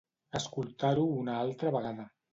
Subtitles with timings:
[0.39, 2.13] Escoltar-ho una altra vegada.